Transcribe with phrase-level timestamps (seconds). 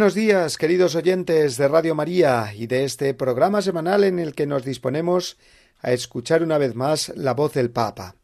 [0.00, 4.46] Buenos días, queridos oyentes de Radio María y de este programa semanal en el que
[4.46, 5.36] nos disponemos
[5.82, 8.14] a escuchar una vez más la voz del Papa.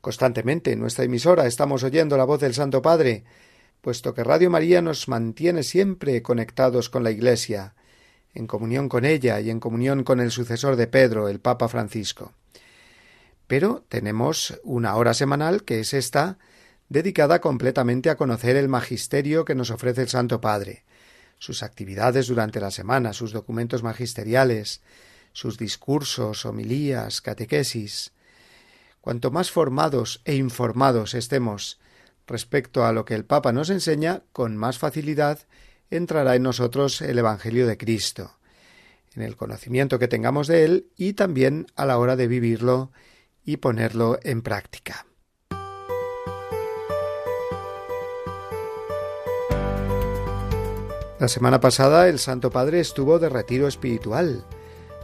[0.00, 3.24] Constantemente en nuestra emisora estamos oyendo la voz del Santo Padre,
[3.80, 7.74] puesto que Radio María nos mantiene siempre conectados con la Iglesia,
[8.32, 12.32] en comunión con ella y en comunión con el sucesor de Pedro, el Papa Francisco.
[13.48, 16.38] Pero tenemos una hora semanal que es esta
[16.88, 20.84] dedicada completamente a conocer el magisterio que nos ofrece el Santo Padre,
[21.42, 24.80] sus actividades durante la semana, sus documentos magisteriales,
[25.32, 28.12] sus discursos, homilías, catequesis.
[29.00, 31.80] Cuanto más formados e informados estemos
[32.28, 35.40] respecto a lo que el Papa nos enseña, con más facilidad
[35.90, 38.38] entrará en nosotros el Evangelio de Cristo,
[39.16, 42.92] en el conocimiento que tengamos de él y también a la hora de vivirlo
[43.44, 45.06] y ponerlo en práctica.
[51.22, 54.44] La semana pasada el Santo Padre estuvo de retiro espiritual.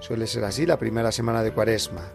[0.00, 2.08] Suele ser así la primera semana de Cuaresma.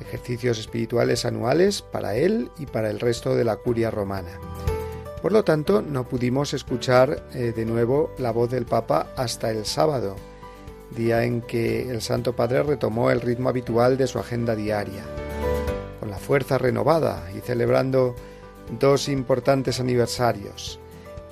[0.00, 4.40] Ejercicios espirituales anuales para él y para el resto de la curia romana.
[5.22, 9.66] Por lo tanto, no pudimos escuchar eh, de nuevo la voz del Papa hasta el
[9.66, 10.16] sábado,
[10.96, 15.04] día en que el Santo Padre retomó el ritmo habitual de su agenda diaria.
[16.00, 18.16] Con la fuerza renovada y celebrando
[18.80, 20.80] dos importantes aniversarios,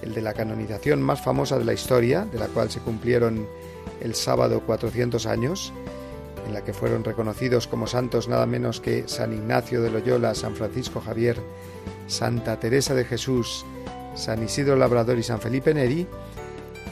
[0.07, 3.47] el de la canonización más famosa de la historia, de la cual se cumplieron
[4.01, 5.73] el sábado 400 años,
[6.47, 10.55] en la que fueron reconocidos como santos nada menos que San Ignacio de Loyola, San
[10.55, 11.37] Francisco Javier,
[12.07, 13.67] Santa Teresa de Jesús,
[14.15, 16.07] San Isidro Labrador y San Felipe Neri,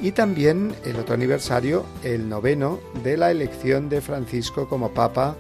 [0.03, 5.37] y también el otro aniversario, el noveno, de la elección de Francisco como Papa,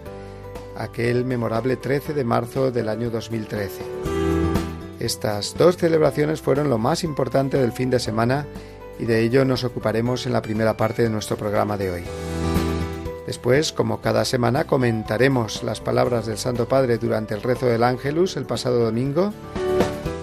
[0.76, 4.13] aquel memorable 13 de marzo del año 2013.
[5.04, 8.47] Estas dos celebraciones fueron lo más importante del fin de semana
[8.98, 12.04] y de ello nos ocuparemos en la primera parte de nuestro programa de hoy.
[13.26, 18.38] Después, como cada semana, comentaremos las palabras del Santo Padre durante el rezo del Ángelus
[18.38, 19.34] el pasado domingo,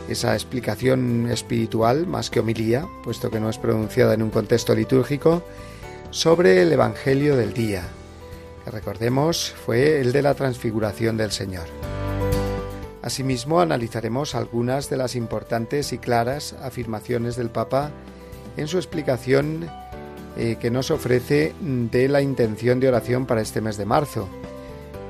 [0.09, 5.43] esa explicación espiritual más que homilía, puesto que no es pronunciada en un contexto litúrgico,
[6.09, 7.83] sobre el Evangelio del día,
[8.65, 11.67] que recordemos fue el de la transfiguración del Señor.
[13.01, 17.89] Asimismo, analizaremos algunas de las importantes y claras afirmaciones del Papa
[18.57, 19.67] en su explicación
[20.37, 24.29] eh, que nos ofrece de la intención de oración para este mes de marzo,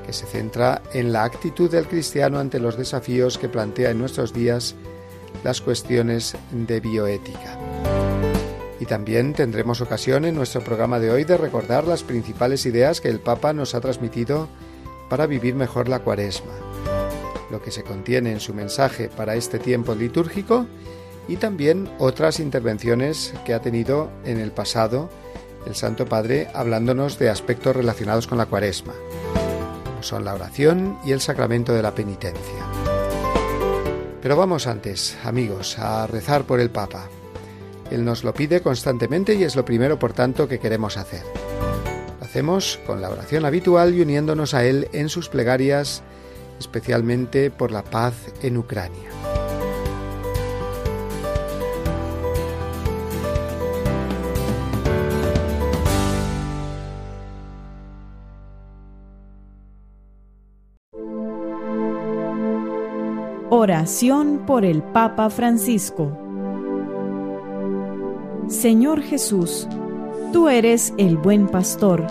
[0.06, 4.32] que se centra en la actitud del cristiano ante los desafíos que plantea en nuestros
[4.32, 4.74] días
[5.44, 7.58] las cuestiones de bioética.
[8.80, 13.10] Y también tendremos ocasión en nuestro programa de hoy de recordar las principales ideas que
[13.10, 14.48] el Papa nos ha transmitido
[15.10, 16.71] para vivir mejor la cuaresma
[17.52, 20.66] lo que se contiene en su mensaje para este tiempo litúrgico
[21.28, 25.10] y también otras intervenciones que ha tenido en el pasado
[25.66, 28.94] el Santo Padre hablándonos de aspectos relacionados con la cuaresma,
[29.84, 32.66] como son la oración y el sacramento de la penitencia.
[34.20, 37.08] Pero vamos antes, amigos, a rezar por el Papa.
[37.90, 41.22] Él nos lo pide constantemente y es lo primero, por tanto, que queremos hacer.
[42.18, 46.02] Lo hacemos con la oración habitual y uniéndonos a Él en sus plegarias
[46.62, 49.10] especialmente por la paz en Ucrania.
[63.50, 66.22] Oración por el Papa Francisco
[68.52, 69.66] Señor Jesús,
[70.32, 72.06] tú eres el buen pastor,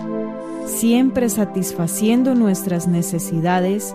[0.66, 3.94] siempre satisfaciendo nuestras necesidades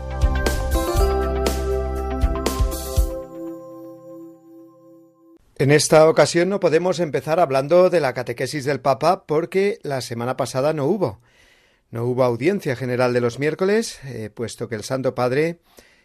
[5.61, 10.35] En esta ocasión no podemos empezar hablando de la catequesis del Papa porque la semana
[10.35, 11.21] pasada no hubo.
[11.91, 15.59] No hubo audiencia general de los miércoles, eh, puesto que el Santo Padre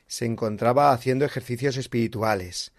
[0.06, 2.72] se encontraba haciendo ejercicios espirituales.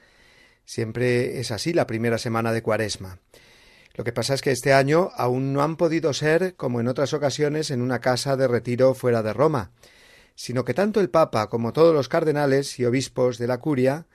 [0.66, 3.22] Siempre es así la primera semana de Cuaresma.
[3.96, 7.12] Lo que pasa es que este año aún no han podido ser, como en otras
[7.12, 9.72] ocasiones, en una casa de retiro fuera de Roma,
[10.36, 14.06] sino que tanto el Papa como todos los cardenales y obispos de la curia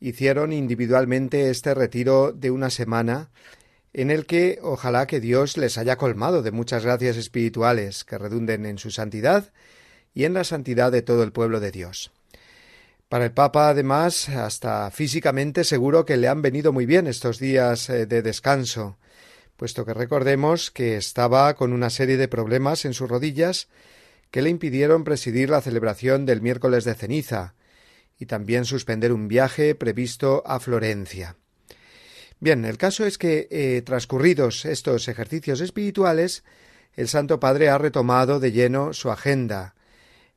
[0.00, 3.30] hicieron individualmente este retiro de una semana
[3.92, 8.64] en el que ojalá que Dios les haya colmado de muchas gracias espirituales que redunden
[8.66, 9.52] en su santidad
[10.14, 12.10] y en la santidad de todo el pueblo de Dios.
[13.08, 17.90] Para el Papa, además, hasta físicamente seguro que le han venido muy bien estos días
[17.90, 18.98] eh, de descanso,
[19.56, 23.68] puesto que recordemos que estaba con una serie de problemas en sus rodillas
[24.30, 27.54] que le impidieron presidir la celebración del miércoles de ceniza
[28.20, 31.36] y también suspender un viaje previsto a Florencia.
[32.38, 36.44] Bien, el caso es que, eh, transcurridos estos ejercicios espirituales,
[36.94, 39.74] el Santo Padre ha retomado de lleno su agenda.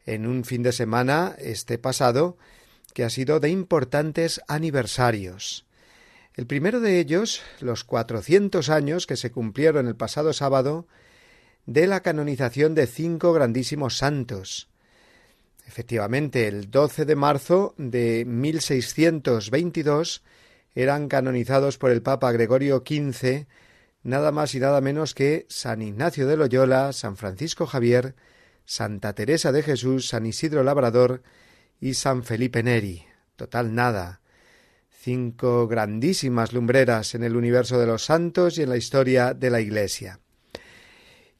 [0.06, 2.38] En un fin de semana, este pasado,
[2.94, 5.66] que ha sido de importantes aniversarios.
[6.36, 10.88] El primero de ellos, los cuatrocientos años que se cumplieron el pasado sábado
[11.66, 14.70] de la canonización de cinco grandísimos santos.
[15.68, 20.24] Efectivamente, el 12 de marzo de 1622
[20.76, 23.46] eran canonizados por el Papa Gregorio XV
[24.04, 28.16] nada más y nada menos que San Ignacio de Loyola, San Francisco Javier,
[28.66, 31.24] Santa Teresa de Jesús, San Isidro Labrador
[31.80, 33.06] y San Felipe Neri.
[33.36, 34.22] Total nada
[35.04, 39.60] cinco grandísimas lumbreras en el universo de los santos y en la historia de la
[39.60, 40.20] Iglesia.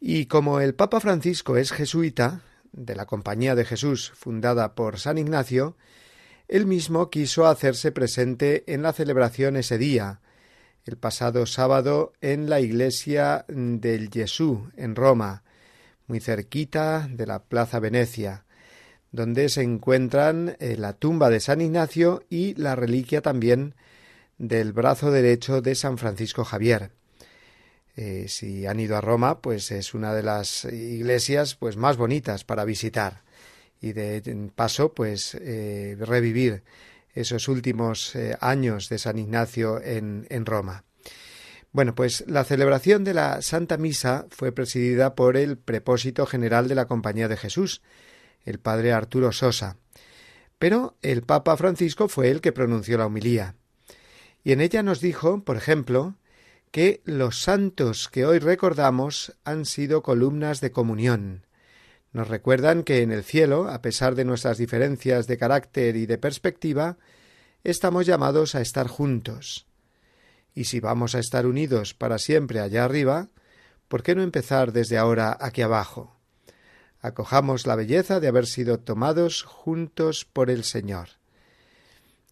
[0.02, 2.42] Y como el Papa Francisco es jesuita,
[2.74, 5.78] de la Compañía de Jesús fundada por San Ignacio,
[6.48, 10.20] él mismo quiso hacerse presente en la celebración ese día,
[10.86, 15.44] el pasado sábado, en la iglesia del Jesús, en Roma,
[16.08, 18.46] muy cerquita de la Plaza Venecia,
[19.12, 23.76] donde se encuentran eh, la tumba de San Ignacio y la reliquia también
[24.38, 26.92] del brazo derecho de San Francisco Javier.
[27.96, 32.44] Eh, si han ido a Roma, pues es una de las iglesias pues más bonitas
[32.44, 33.22] para visitar
[33.82, 36.64] y de paso pues eh, revivir
[37.14, 40.84] esos últimos años de San Ignacio en, en Roma.
[41.74, 46.76] Bueno, pues la celebración de la Santa Misa fue presidida por el prepósito general de
[46.76, 47.82] la Compañía de Jesús,
[48.46, 49.78] el padre Arturo Sosa.
[50.60, 53.56] Pero el Papa Francisco fue el que pronunció la homilía.
[54.44, 56.16] Y en ella nos dijo, por ejemplo,
[56.74, 61.46] que los santos que hoy recordamos han sido columnas de comunión.
[62.14, 66.18] Nos recuerdan que en el cielo, a pesar de nuestras diferencias de carácter y de
[66.18, 66.98] perspectiva,
[67.64, 69.68] estamos llamados a estar juntos.
[70.56, 73.30] Y si vamos a estar unidos para siempre allá arriba,
[73.88, 76.18] ¿por qué no empezar desde ahora aquí abajo?
[77.02, 81.10] acojamos la belleza de haber sido tomados juntos por el Señor.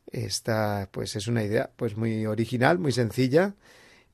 [0.07, 3.53] Esta, pues, es una idea, pues, muy original, muy sencilla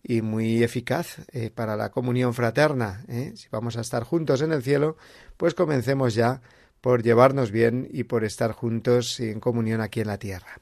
[0.10, 3.04] y muy eficaz eh, para la comunión fraterna.
[3.10, 3.34] ¿eh?
[3.36, 4.96] Si vamos a estar juntos en el cielo,
[5.36, 6.42] pues comencemos ya
[6.80, 10.62] por llevarnos bien y por estar juntos en comunión aquí en la tierra.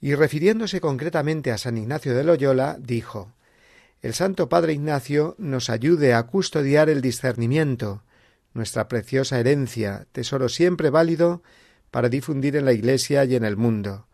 [0.00, 3.32] Y refiriéndose concretamente a San Ignacio de Loyola, dijo
[4.02, 8.02] El Santo Padre Ignacio nos ayude a custodiar el discernimiento,
[8.54, 11.44] nuestra preciosa herencia, tesoro siempre válido
[11.92, 14.07] para difundir en la Iglesia y en el mundo,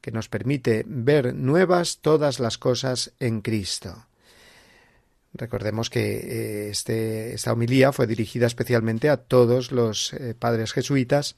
[0.00, 4.06] que nos permite ver nuevas todas las cosas en Cristo.
[5.32, 11.36] Recordemos que eh, este, esta homilía fue dirigida especialmente a todos los eh, padres jesuitas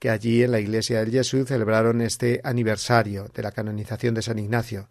[0.00, 4.38] que allí en la iglesia del Jesús celebraron este aniversario de la canonización de San
[4.38, 4.88] Ignacio.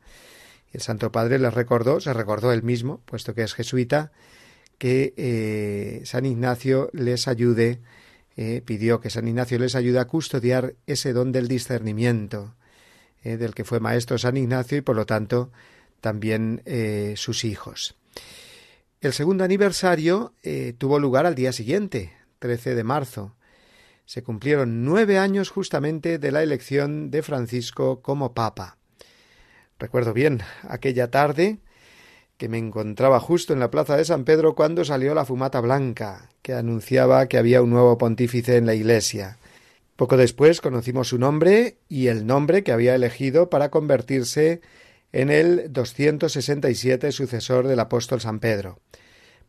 [0.74, 4.12] El Santo Padre les recordó, se recordó él mismo, puesto que es jesuita,
[4.77, 7.79] que eh, San Ignacio les ayude,
[8.65, 12.53] pidió que San Ignacio les ayude a custodiar ese don del discernimiento,
[13.27, 15.51] eh, del que fue maestro San Ignacio y por lo tanto
[16.01, 16.62] también
[17.15, 17.96] sus hijos.
[19.01, 20.34] El segundo aniversario
[20.77, 23.36] tuvo lugar al día siguiente, 13 de marzo.
[24.05, 28.77] Se cumplieron nueve años justamente de la elección de Francisco como Papa.
[29.79, 31.60] Recuerdo bien aquella tarde
[32.38, 36.29] que me encontraba justo en la plaza de San Pedro cuando salió la fumata blanca,
[36.41, 39.38] que anunciaba que había un nuevo pontífice en la Iglesia.
[39.98, 44.62] Poco después conocimos su nombre y el nombre que había elegido para convertirse
[45.12, 48.80] en el 267 sucesor del apóstol San Pedro.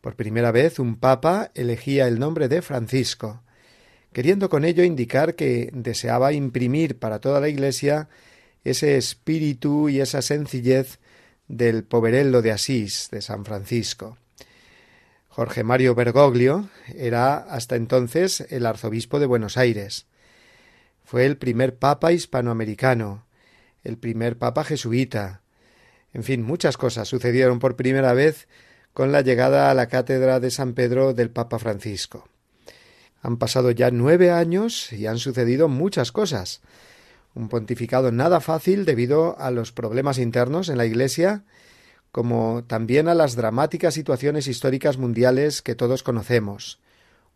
[0.01, 3.43] Por primera vez un papa elegía el nombre de Francisco,
[4.11, 8.09] queriendo con ello indicar que deseaba imprimir para toda la Iglesia
[8.63, 10.97] ese espíritu y esa sencillez
[11.47, 14.17] del Poverello de Asís de San Francisco.
[15.27, 20.08] Jorge Mario Bergoglio era hasta entonces el arzobispo de Buenos Aires.
[21.09, 23.25] Fue el primer papa hispanoamericano,
[23.83, 25.41] el primer papa jesuita.
[26.13, 28.47] En fin, muchas cosas sucedieron por primera vez
[28.93, 32.29] con la llegada a la cátedra de San Pedro del Papa Francisco.
[33.23, 36.61] Han pasado ya nueve años y han sucedido muchas cosas
[37.33, 41.43] un pontificado nada fácil debido a los problemas internos en la Iglesia,
[42.11, 46.79] como también a las dramáticas situaciones históricas mundiales que todos conocemos.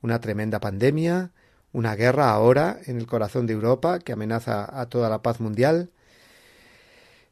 [0.03, 1.31] Una tremenda pandemia,
[1.73, 5.89] una guerra ahora en el corazón de Europa que amenaza a toda la paz mundial.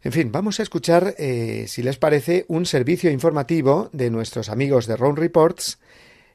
[0.04, 4.88] En fin, vamos a escuchar, eh, si les parece, un servicio informativo de nuestros amigos
[4.88, 5.80] de Rome Reports,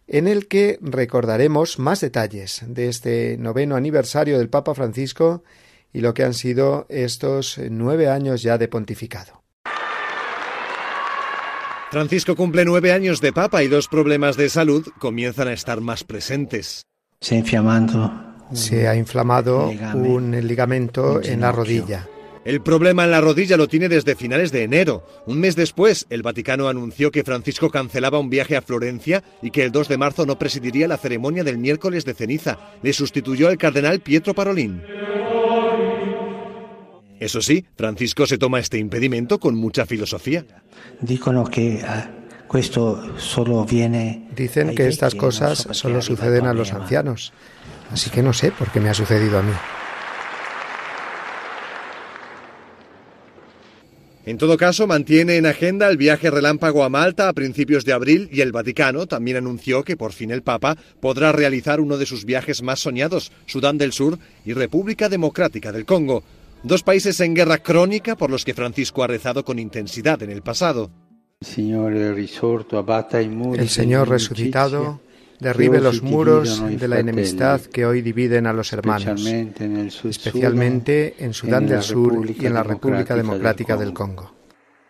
[0.06, 5.42] en el que recordaremos más detalles de este noveno aniversario del Papa Francisco
[5.92, 9.42] y lo que han sido estos nueve años ya de pontificado.
[11.90, 16.04] Francisco cumple nueve años de papa y dos problemas de salud comienzan a estar más
[16.04, 16.82] presentes.
[18.52, 22.06] Se, ha inflamado un ligamento en la rodilla.
[22.44, 25.04] El problema en la rodilla lo tiene desde finales de enero.
[25.26, 29.64] Un mes después, el Vaticano anunció que Francisco cancelaba un viaje a Florencia y que
[29.64, 32.60] el 2 de marzo no presidiría la ceremonia del miércoles de ceniza.
[32.84, 34.80] Le sustituyó el cardenal Pietro Parolín.
[37.18, 40.44] Eso sí, Francisco se toma este impedimento con mucha filosofía.
[41.56, 42.25] que solo viene
[44.34, 47.32] Dicen que estas cosas solo suceden a los ancianos,
[47.90, 49.52] así que no sé por qué me ha sucedido a mí.
[54.26, 58.28] En todo caso, mantiene en agenda el viaje relámpago a Malta a principios de abril
[58.32, 62.24] y el Vaticano también anunció que por fin el Papa podrá realizar uno de sus
[62.24, 66.24] viajes más soñados, Sudán del Sur y República Democrática del Congo.
[66.64, 70.42] Dos países en guerra crónica por los que Francisco ha rezado con intensidad en el
[70.42, 70.90] pasado.
[71.38, 71.46] El
[73.68, 75.00] Señor resucitado
[75.38, 79.22] derribe los muros de la enemistad que hoy dividen a los hermanos,
[80.04, 84.35] especialmente en Sudán del Sur y en la República Democrática del Congo.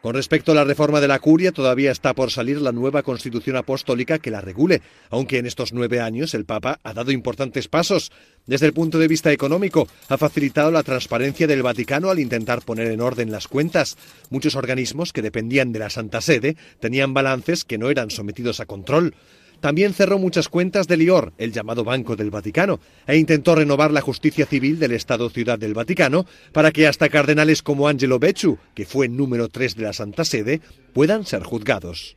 [0.06, 3.56] Con respecto a la reforma de la curia, todavía está por salir la nueva constitución
[3.56, 8.12] apostólica que la regule, aunque en estos nueve años el Papa ha dado importantes pasos.
[8.46, 12.92] Desde el punto de vista económico, ha facilitado la transparencia del Vaticano al intentar poner
[12.92, 13.96] en orden las cuentas.
[14.30, 18.66] Muchos organismos que dependían de la Santa Sede tenían balances que no eran sometidos a
[18.66, 19.12] control.
[19.60, 24.00] También cerró muchas cuentas de Lior, el llamado Banco del Vaticano, e intentó renovar la
[24.00, 28.86] justicia civil del Estado Ciudad del Vaticano para que hasta cardenales como Angelo Becciu, que
[28.86, 30.60] fue número 3 de la Santa Sede,
[30.92, 32.16] puedan ser juzgados.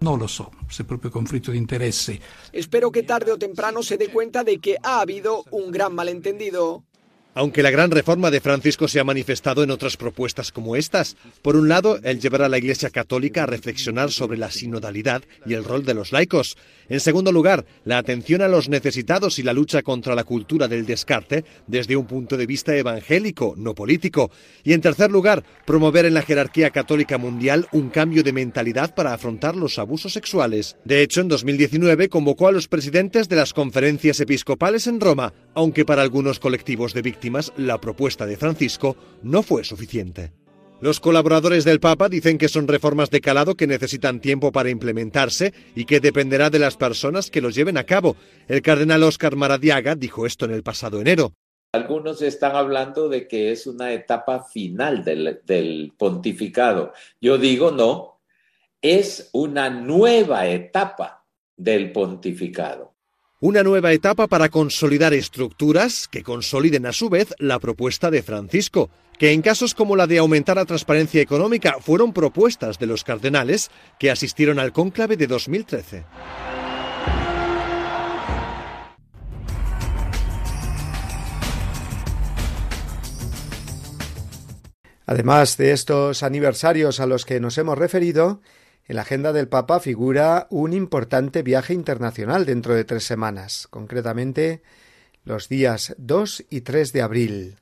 [0.00, 2.12] No lo so, se propio conflicto de interés.
[2.52, 6.84] Espero que tarde o temprano se dé cuenta de que ha habido un gran malentendido.
[7.38, 11.54] Aunque la gran reforma de Francisco se ha manifestado en otras propuestas como estas, por
[11.54, 15.62] un lado, él llevará a la Iglesia Católica a reflexionar sobre la sinodalidad y el
[15.62, 16.56] rol de los laicos.
[16.88, 20.84] En segundo lugar, la atención a los necesitados y la lucha contra la cultura del
[20.84, 24.32] descarte desde un punto de vista evangélico, no político.
[24.64, 29.12] Y en tercer lugar, promover en la jerarquía católica mundial un cambio de mentalidad para
[29.12, 30.76] afrontar los abusos sexuales.
[30.84, 35.84] De hecho, en 2019 convocó a los presidentes de las conferencias episcopales en Roma, aunque
[35.84, 40.30] para algunos colectivos de víctimas la propuesta de Francisco no fue suficiente.
[40.80, 45.52] Los colaboradores del Papa dicen que son reformas de calado que necesitan tiempo para implementarse
[45.74, 48.14] y que dependerá de las personas que los lleven a cabo.
[48.46, 51.32] El cardenal Oscar Maradiaga dijo esto en el pasado enero.
[51.72, 56.92] Algunos están hablando de que es una etapa final del, del pontificado.
[57.20, 58.20] Yo digo no,
[58.80, 61.24] es una nueva etapa
[61.56, 62.87] del pontificado.
[63.40, 68.90] Una nueva etapa para consolidar estructuras que consoliden a su vez la propuesta de Francisco,
[69.16, 73.70] que en casos como la de aumentar la transparencia económica fueron propuestas de los cardenales
[74.00, 76.04] que asistieron al cónclave de 2013.
[85.06, 88.40] Además de estos aniversarios a los que nos hemos referido,
[88.88, 94.62] En la agenda del Papa figura un importante viaje internacional dentro de tres semanas, concretamente
[95.24, 97.56] los días 2 y 3 de abril,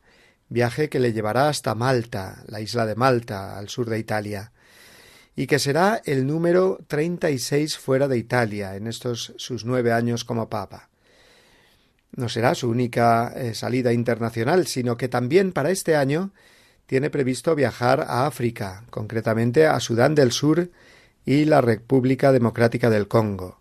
[0.49, 4.53] viaje que le llevará hasta Malta, la isla de Malta, al sur de Italia,
[5.35, 10.49] y que será el número 36 fuera de Italia en estos sus nueve años como
[10.49, 10.91] Papa.
[12.13, 16.31] No será su única eh, salida internacional, sino que también para este año
[16.87, 20.71] tiene previsto viajar a África, concretamente a Sudán del Sur
[21.27, 23.61] y la República Democrática del Congo.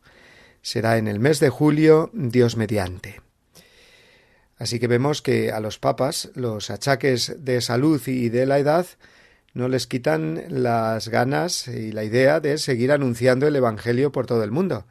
[0.61, 3.21] Será en el mes de julio, Dios mediante.
[4.57, 8.85] Así que vemos que a los papas los achaques de salud y de la edad
[9.53, 14.43] no les quitan las ganas y la idea de seguir anunciando el Evangelio por todo
[14.43, 14.85] el mundo.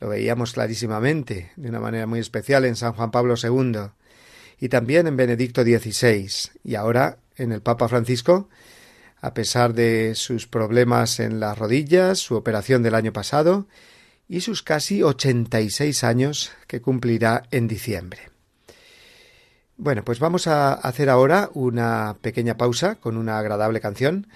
[0.00, 3.90] Lo veíamos clarísimamente, de una manera muy especial en San Juan Pablo II
[4.60, 6.28] y también en Benedicto XVI
[6.62, 8.48] y ahora en el Papa Francisco,
[9.24, 13.66] a pesar de sus problemas en las rodillas, su operación del año pasado
[14.28, 18.20] y sus casi 86 años que cumplirá en diciembre.
[19.78, 24.26] Bueno, pues vamos a hacer ahora una pequeña pausa con una agradable canción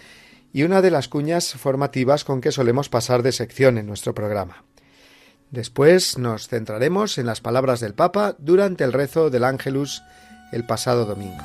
[0.54, 4.64] y una de las cuñas formativas con que solemos pasar de sección en nuestro programa.
[5.50, 10.02] Después nos centraremos en las palabras del Papa durante el rezo del Ángelus
[10.50, 11.44] el pasado domingo.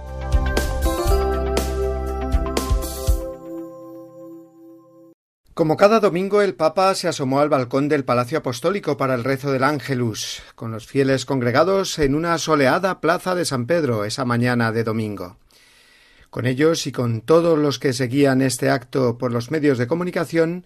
[5.53, 9.51] Como cada domingo, el Papa se asomó al balcón del Palacio Apostólico para el rezo
[9.51, 14.71] del Ángelus, con los fieles congregados en una soleada plaza de San Pedro esa mañana
[14.71, 15.35] de domingo.
[16.29, 20.65] Con ellos y con todos los que seguían este acto por los medios de comunicación,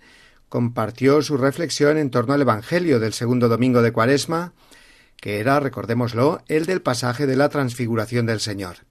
[0.50, 4.54] compartió su reflexión en torno al Evangelio del segundo domingo de Cuaresma,
[5.18, 8.86] que era, recordémoslo, el del pasaje de la transfiguración del Señor.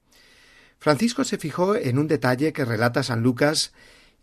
[0.77, 3.71] Francisco se fijó en un detalle que relata San Lucas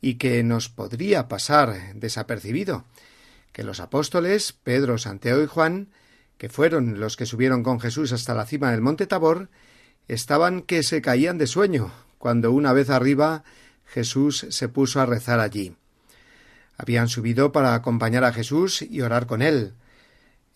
[0.02, 2.84] y que nos podría pasar desapercibido,
[3.52, 5.88] que los apóstoles, Pedro, Santiago y Juan,
[6.36, 9.48] que fueron los que subieron con Jesús hasta la cima del monte Tabor,
[10.08, 13.44] estaban que se caían de sueño, cuando una vez arriba
[13.86, 15.76] Jesús se puso a rezar allí.
[16.76, 19.74] Habían subido para acompañar a Jesús y orar con él.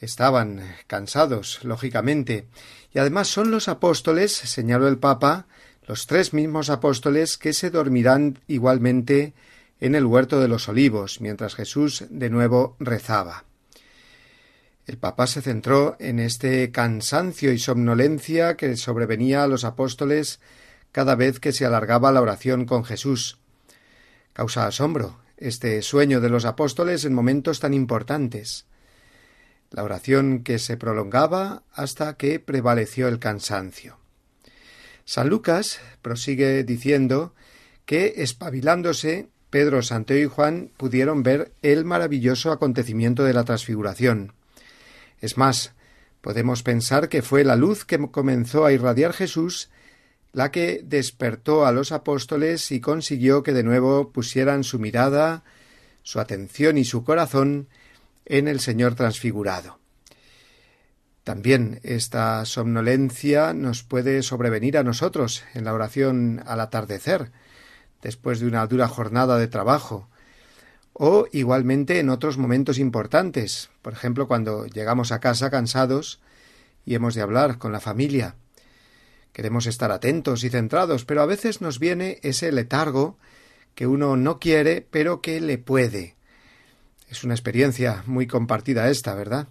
[0.01, 2.49] estaban cansados, lógicamente,
[2.93, 5.47] y además son los apóstoles, señaló el Papa,
[5.87, 9.35] los tres mismos apóstoles que se dormirán igualmente
[9.81, 13.45] en el huerto de los olivos, mientras Jesús de nuevo rezaba.
[14.87, 20.41] El Papa se centró en este cansancio y somnolencia que sobrevenía a los apóstoles
[20.93, 23.39] cada vez que se alargaba la oración con Jesús.
[24.33, 28.67] Causa asombro este sueño de los apóstoles en momentos tan importantes.
[29.71, 33.99] La oración que se prolongaba hasta que prevaleció el cansancio.
[35.07, 37.33] San Lucas prosigue diciendo
[37.87, 44.33] que, espabilándose, Pedro, Santiago y Juan pudieron ver el maravilloso acontecimiento de la transfiguración.
[45.21, 45.73] Es más,
[46.21, 49.71] podemos pensar que fue la luz que comenzó a irradiar Jesús
[50.33, 55.45] la que despertó a los apóstoles y consiguió que de nuevo pusieran su mirada,
[56.03, 57.69] su atención y su corazón
[58.27, 59.79] en el Señor transfigurado.
[61.27, 67.33] También esta somnolencia nos puede sobrevenir a nosotros en la oración al atardecer,
[68.01, 70.09] después de una dura jornada de trabajo,
[70.93, 76.21] o igualmente en otros momentos importantes, por ejemplo cuando llegamos a casa cansados
[76.85, 78.37] y hemos de hablar con la familia.
[79.33, 83.19] Queremos estar atentos y centrados, pero a veces nos viene ese letargo
[83.75, 86.15] que uno no quiere, pero que le puede.
[87.09, 89.49] Es una experiencia muy compartida esta, ¿verdad?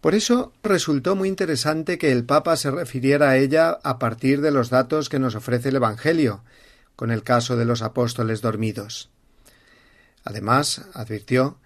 [0.00, 4.52] Por eso resultó muy interesante que el Papa se refiriera a ella a partir de
[4.52, 6.44] los datos que nos ofrece el Evangelio,
[6.94, 9.10] con el caso de los apóstoles dormidos.
[10.24, 11.58] Además, advirtió,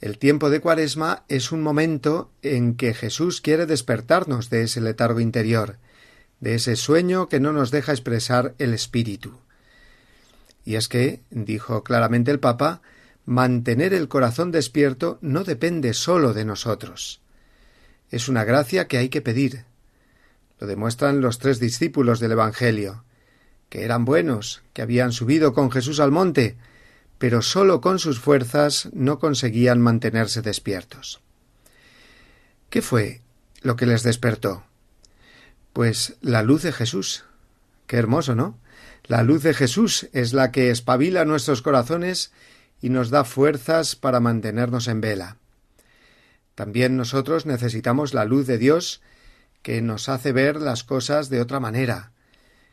[0.00, 5.20] el tiempo de Cuaresma es un momento en que Jesús quiere despertarnos de ese letargo
[5.20, 5.78] interior,
[6.40, 9.38] de ese sueño que no nos deja expresar el espíritu.
[10.64, 12.82] Y es que, dijo claramente el Papa,
[13.24, 17.20] mantener el corazón despierto no depende sólo de nosotros.
[18.10, 19.64] Es una gracia que hay que pedir.
[20.58, 23.04] Lo demuestran los tres discípulos del Evangelio,
[23.68, 26.56] que eran buenos, que habían subido con Jesús al monte,
[27.18, 31.20] pero sólo con sus fuerzas no conseguían mantenerse despiertos.
[32.70, 33.20] ¿Qué fue
[33.62, 34.64] lo que les despertó?
[35.72, 37.24] Pues la luz de Jesús.
[37.86, 38.58] Qué hermoso, ¿no?
[39.04, 42.32] La luz de Jesús es la que espabila nuestros corazones
[42.80, 45.36] y nos da fuerzas para mantenernos en vela.
[46.58, 49.00] También nosotros necesitamos la luz de Dios
[49.62, 52.10] que nos hace ver las cosas de otra manera,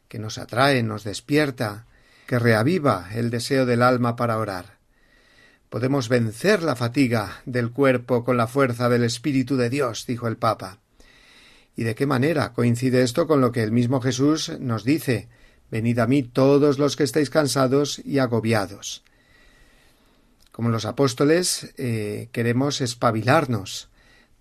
[0.07, 1.85] que nos atrae, nos despierta,
[2.25, 4.79] que reaviva el deseo del alma para orar.
[5.69, 10.37] Podemos vencer la fatiga del cuerpo con la fuerza del Espíritu de Dios, dijo el
[10.37, 10.79] Papa.
[11.75, 15.29] ¿Y de qué manera coincide esto con lo que el mismo Jesús nos dice
[15.69, 19.03] Venid a mí todos los que estáis cansados y agobiados?
[20.55, 23.89] Como los apóstoles, eh, queremos espabilarnos,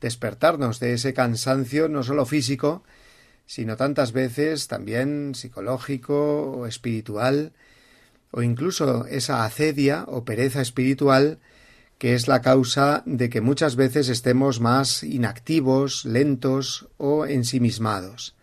[0.01, 2.85] despertarnos de ese cansancio no solo físico,
[3.47, 7.53] sino tantas veces también psicológico o espiritual,
[8.31, 11.41] o incluso esa acedia o pereza espiritual
[11.99, 18.37] que es la causa de que muchas veces estemos más inactivos, lentos o ensimismados.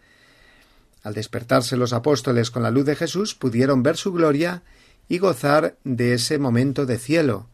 [1.04, 4.62] Al despertarse los apóstoles con la luz de Jesús pudieron ver su gloria
[5.08, 7.48] y gozar de ese momento de cielo,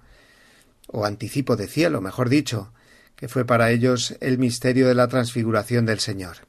[0.88, 2.74] o anticipo de cielo, mejor dicho,
[3.16, 6.48] que fue para ellos el misterio de la transfiguración del Señor.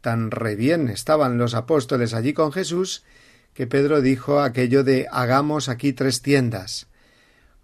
[0.00, 3.04] Tan re bien estaban los apóstoles allí con Jesús
[3.54, 6.86] que Pedro dijo aquello de hagamos aquí tres tiendas,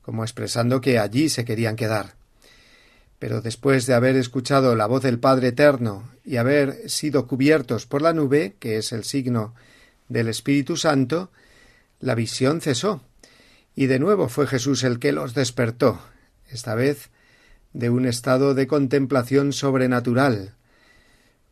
[0.03, 2.17] como expresando que allí se querían quedar.
[3.19, 8.03] Pero después de haber escuchado la voz del Padre Eterno y haber sido cubiertos por
[8.03, 9.55] la nube, que es el signo
[10.09, 11.31] del Espíritu Santo,
[12.01, 13.03] la visión cesó,
[13.77, 16.01] y de nuevo fue Jesús el que los despertó,
[16.51, 17.11] esta vez
[17.75, 20.55] de un estado de contemplación sobrenatural,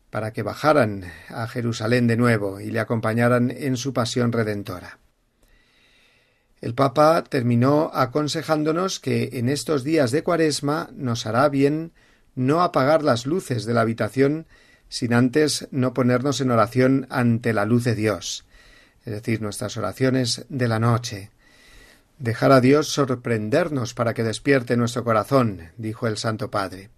[0.09, 4.97] para que bajaran a Jerusalén de nuevo y le acompañaran en su pasión redentora.
[6.61, 11.91] El Papa terminó aconsejándonos que en estos días de Cuaresma nos hará bien
[12.33, 14.47] no apagar las luces de la habitación
[14.89, 18.45] sin antes no ponernos en oración ante la luz de Dios,
[19.05, 21.29] es decir, nuestras oraciones de la noche.
[22.17, 26.89] Dejar a Dios sorprendernos para que despierte nuestro corazón, dijo el Santo Padre.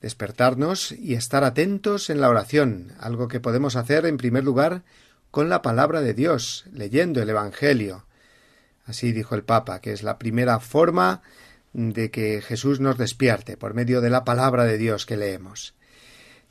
[0.00, 4.82] Despertarnos y estar atentos en la oración, algo que podemos hacer en primer lugar
[5.30, 8.06] con la palabra de Dios, leyendo el Evangelio,
[8.88, 11.20] Así dijo el Papa, que es la primera forma
[11.74, 15.74] de que Jesús nos despierte por medio de la palabra de Dios que leemos.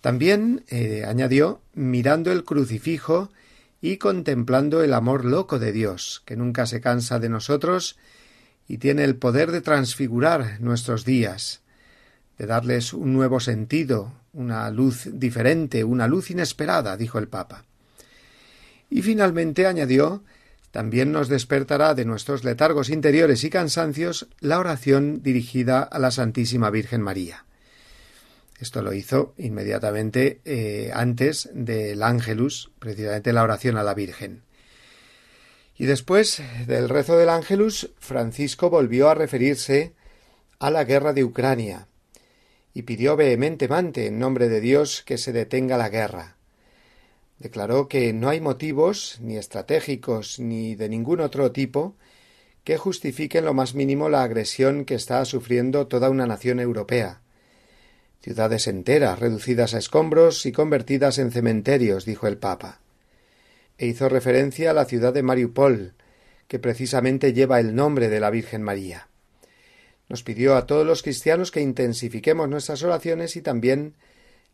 [0.01, 3.31] También eh, añadió mirando el crucifijo
[3.91, 7.97] y contemplando el amor loco de Dios, que nunca se cansa de nosotros
[8.67, 11.61] y tiene el poder de transfigurar nuestros días,
[12.37, 17.63] de darles un nuevo sentido, una luz diferente, una luz inesperada, dijo el Papa.
[18.89, 20.21] Y finalmente añadió
[20.71, 26.69] también nos despertará de nuestros letargos interiores y cansancios la oración dirigida a la Santísima
[26.69, 27.45] Virgen María.
[28.59, 34.43] Esto lo hizo inmediatamente eh, antes del Ángelus, precisamente la oración a la Virgen.
[35.77, 39.93] Y después del rezo del Ángelus, Francisco volvió a referirse
[40.57, 41.87] a la guerra de Ucrania
[42.73, 46.37] y pidió vehementemente en nombre de Dios que se detenga la guerra.
[47.37, 51.95] Declaró que no hay motivos, ni estratégicos, ni de ningún otro tipo,
[52.63, 57.21] que justifiquen lo más mínimo la agresión que está sufriendo toda una nación europea.
[58.27, 62.81] Ciudades enteras reducidas a escombros y convertidas en cementerios, dijo el Papa
[63.77, 65.93] e hizo referencia a la ciudad de Mariupol,
[66.49, 69.07] que precisamente lleva el nombre de la Virgen María.
[70.09, 73.95] Nos pidió a todos los cristianos que intensifiquemos nuestras oraciones y también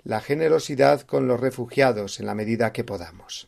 [0.04, 3.48] la generosidad con los refugiados en la medida que podamos.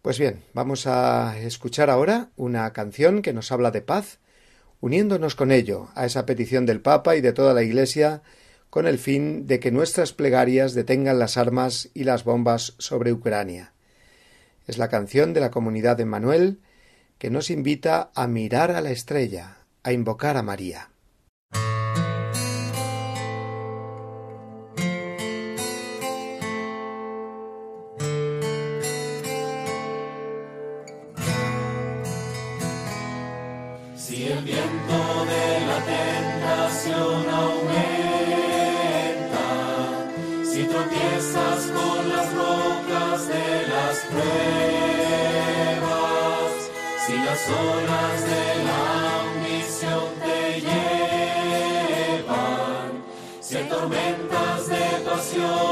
[0.00, 4.20] Pues bien, vamos a escuchar ahora una canción que nos habla de paz,
[4.80, 8.22] uniéndonos con ello a esa petición del Papa y de toda la Iglesia
[8.72, 13.74] con el fin de que nuestras plegarias detengan las armas y las bombas sobre Ucrania.
[14.66, 16.58] Es la canción de la comunidad de Manuel
[17.18, 20.88] que nos invita a mirar a la estrella, a invocar a María.
[47.48, 52.22] olas de la ambición te llevan,
[53.40, 55.71] si tormentas de pasión.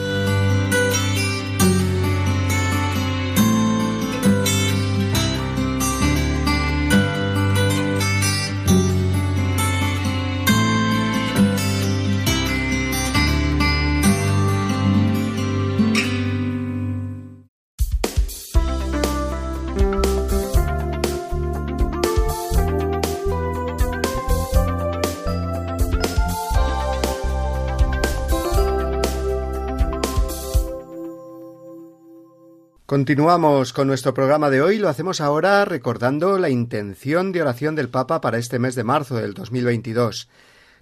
[32.91, 34.77] Continuamos con nuestro programa de hoy.
[34.77, 39.15] Lo hacemos ahora recordando la intención de oración del Papa para este mes de marzo
[39.15, 40.27] del 2022.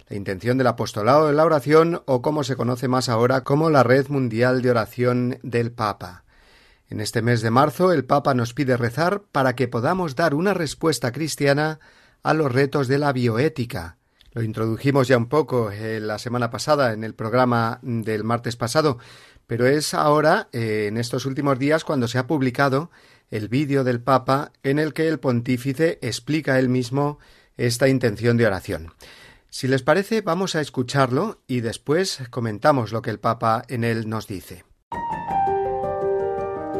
[0.08, 3.84] La intención del apostolado de la oración o como se conoce más ahora como la
[3.84, 6.24] Red Mundial de Oración del Papa.
[6.88, 10.52] En este mes de marzo el Papa nos pide rezar para que podamos dar una
[10.52, 11.78] respuesta cristiana
[12.24, 13.98] a los retos de la bioética.
[14.32, 18.98] Lo introdujimos ya un poco eh, la semana pasada en el programa del martes pasado,
[19.50, 22.88] pero es ahora, eh, en estos últimos días, cuando se ha publicado
[23.32, 27.18] el vídeo del Papa en el que el pontífice explica él mismo
[27.56, 28.92] esta intención de oración.
[29.48, 34.08] Si les parece, vamos a escucharlo y después comentamos lo que el Papa en él
[34.08, 34.62] nos dice.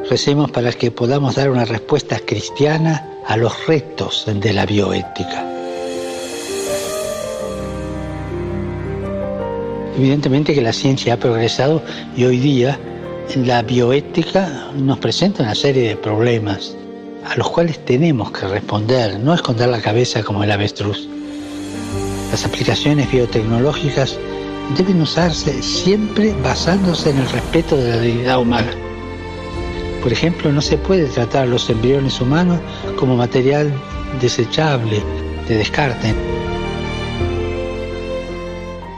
[0.09, 5.59] Recemos para que podamos dar una respuesta cristiana a los retos de la bioética.
[10.00, 11.82] Evidentemente que la ciencia ha progresado
[12.16, 12.80] y hoy día
[13.36, 16.74] la bioética nos presenta una serie de problemas
[17.26, 21.06] a los cuales tenemos que responder, no esconder la cabeza como el avestruz.
[22.30, 24.18] Las aplicaciones biotecnológicas
[24.74, 28.72] deben usarse siempre basándose en el respeto de la dignidad humana.
[30.02, 32.58] Por ejemplo, no se puede tratar los embriones humanos
[32.96, 33.70] como material
[34.18, 35.02] desechable,
[35.46, 36.14] de descarte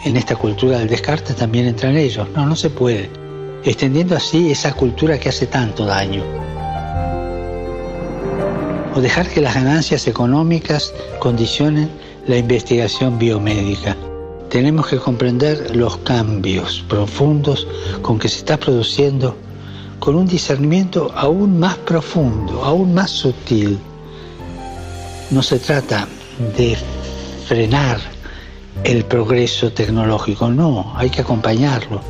[0.04, 2.28] en esta cultura del descarte también entran ellos.
[2.34, 3.10] No, no se puede.
[3.64, 6.24] Extendiendo así esa cultura que hace tanto daño.
[8.94, 11.88] O dejar que las ganancias económicas condicionen
[12.26, 13.96] la investigación biomédica.
[14.50, 17.66] Tenemos que comprender los cambios profundos
[18.02, 19.36] con que se está produciendo
[19.98, 23.78] con un discernimiento aún más profundo, aún más sutil.
[25.30, 26.06] No se trata
[26.56, 26.76] de
[27.46, 27.98] frenar
[28.84, 32.00] el progreso tecnológico, no, hay que acompañarlo.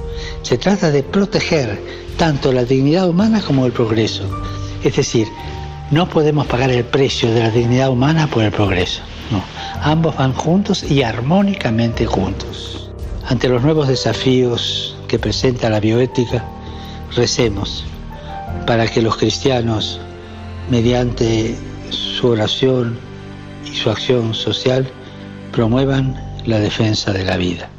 [0.42, 1.80] Se trata de proteger
[2.16, 4.24] tanto la dignidad humana como el progreso.
[4.82, 5.28] Es decir,
[5.90, 9.02] no podemos pagar el precio de la dignidad humana por el progreso.
[9.30, 9.42] No,
[9.82, 12.90] ambos van juntos y armónicamente juntos.
[13.28, 16.44] Ante los nuevos desafíos que presenta la bioética,
[17.14, 17.84] recemos
[18.66, 20.00] para que los cristianos,
[20.70, 21.56] mediante
[21.90, 22.98] su oración
[23.64, 24.88] y su acción social,
[25.52, 27.70] promuevan la defensa de la vida.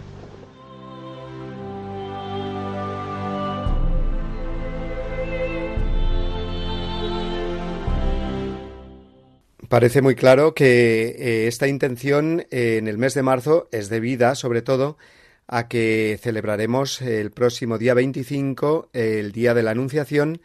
[9.68, 14.36] Parece muy claro que eh, esta intención eh, en el mes de marzo es debida,
[14.36, 14.98] sobre todo,
[15.48, 20.42] a que celebraremos el próximo día 25, el día de la Anunciación,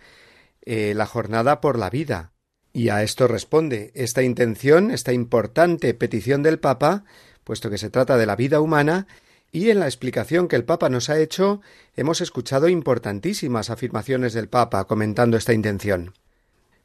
[0.63, 2.33] eh, la jornada por la vida.
[2.73, 7.05] Y a esto responde esta intención, esta importante petición del Papa,
[7.49, 9.07] puesto que se trata de la vida humana,
[9.51, 11.63] y en la explicación que el Papa nos ha hecho
[11.97, 16.13] hemos escuchado importantísimas afirmaciones del Papa comentando esta intención.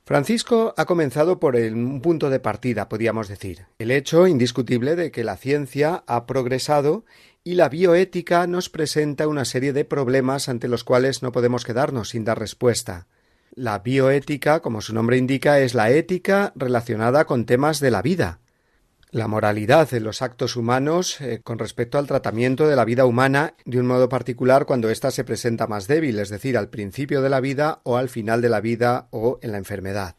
[0.06, 5.26] Francisco ha comenzado por un punto de partida, podríamos decir, el hecho indiscutible de que
[5.26, 7.04] la ciencia ha progresado
[7.43, 12.10] y la bioética nos presenta una serie de problemas ante los cuales no podemos quedarnos
[12.10, 13.08] sin dar respuesta.
[13.54, 18.40] La bioética, como su nombre indica, es la ética relacionada con temas de la vida,
[19.14, 23.54] la moralidad de los actos humanos eh, con respecto al tratamiento de la vida humana
[23.64, 27.30] de un modo particular cuando ésta se presenta más débil, es decir, al principio de
[27.30, 30.16] la vida o al final de la vida o en la enfermedad.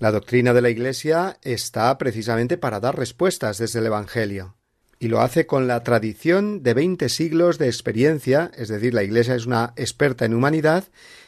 [0.00, 4.56] La doctrina de la Iglesia está precisamente para dar respuestas desde el Evangelio
[4.98, 9.36] y lo hace con la tradición de veinte siglos de experiencia, es decir, la Iglesia
[9.36, 10.84] es una experta en humanidad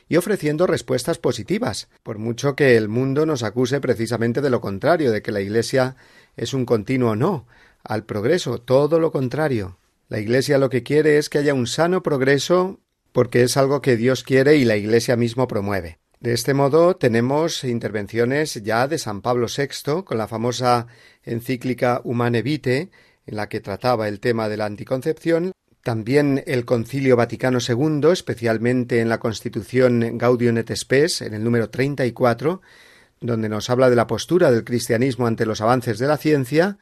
[0.08, 5.12] y ofreciendo respuestas positivas, por mucho que el mundo nos acuse precisamente de lo contrario,
[5.12, 5.94] de que la Iglesia
[6.36, 7.46] es un continuo no
[7.82, 9.78] al progreso, todo lo contrario.
[10.08, 12.80] La Iglesia lo que quiere es que haya un sano progreso
[13.12, 15.98] porque es algo que Dios quiere y la Iglesia mismo promueve.
[16.20, 20.86] De este modo tenemos intervenciones ya de San Pablo VI con la famosa
[21.24, 22.90] encíclica Humane Vitae
[23.26, 25.52] en la que trataba el tema de la anticoncepción,
[25.82, 31.70] también el Concilio Vaticano II, especialmente en la Constitución Gaudium et Spes, en el número
[31.70, 32.60] 34,
[33.20, 36.78] donde nos habla de la postura del cristianismo ante los avances de la ciencia,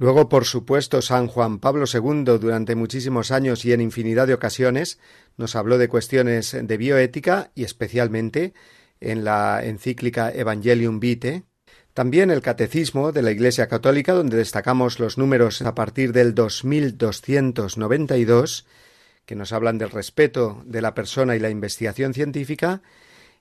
[0.00, 4.98] Luego, por supuesto, San Juan Pablo II durante muchísimos años y en infinidad de ocasiones
[5.36, 8.54] nos habló de cuestiones de bioética y especialmente
[9.00, 11.42] en la encíclica Evangelium Vitae,
[11.92, 18.64] también el Catecismo de la Iglesia Católica, donde destacamos los números a partir del 2292,
[19.26, 22.80] que nos hablan del respeto de la persona y la investigación científica,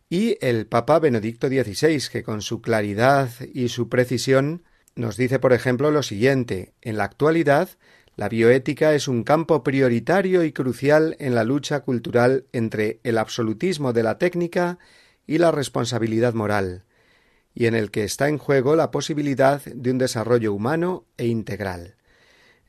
[0.10, 4.64] y el Papa Benedicto XVI, que con su claridad y su precisión
[4.95, 7.70] nos dice, por ejemplo, lo siguiente En la actualidad,
[8.16, 13.93] la bioética es un campo prioritario y crucial en la lucha cultural entre el absolutismo
[13.93, 14.80] de la técnica
[15.26, 16.84] y la responsabilidad moral
[17.53, 21.95] y en el que está en juego la posibilidad de un desarrollo humano e integral.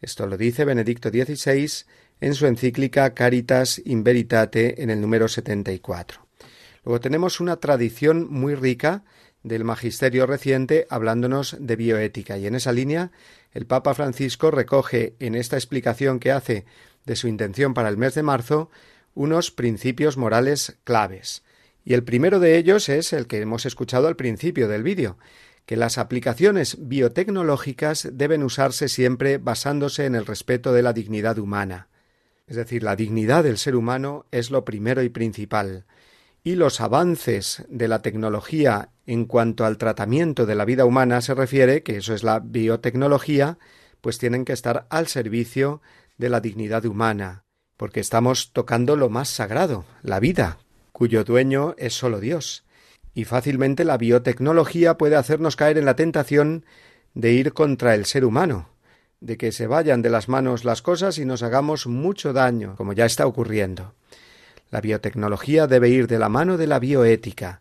[0.01, 1.85] Esto lo dice Benedicto XVI
[2.21, 6.30] en su encíclica Caritas in Veritate en el número 74.
[6.85, 9.05] Luego tenemos una tradición muy rica
[9.43, 13.11] del magisterio reciente hablándonos de bioética y en esa línea
[13.53, 16.67] el Papa Francisco recoge en esta explicación que hace
[17.07, 18.71] de su intención para el mes de marzo
[19.15, 21.43] unos principios morales claves
[21.85, 25.19] y el primero de ellos es el que hemos escuchado al principio del vídeo,
[25.67, 31.89] que las aplicaciones biotecnológicas deben usarse siempre basándose en el respeto de la dignidad humana.
[32.47, 35.85] Es decir, la dignidad del ser humano es lo primero y principal,
[36.43, 41.35] y los avances de la tecnología en cuanto al tratamiento de la vida humana se
[41.35, 43.59] refiere, que eso es la biotecnología,
[44.01, 45.83] pues tienen que estar al servicio
[46.17, 47.45] de la dignidad humana,
[47.77, 50.59] porque estamos tocando lo más sagrado, la vida,
[50.93, 52.65] cuyo dueño es solo Dios,
[53.15, 56.65] y fácilmente la biotecnología puede hacernos caer en la tentación
[57.15, 58.69] de ir contra el ser humano,
[59.21, 62.93] de que se vayan de las manos las cosas y nos hagamos mucho daño, como
[62.93, 63.95] ya está ocurriendo.
[64.71, 67.61] La biotecnología debe ir de la mano de la bioética,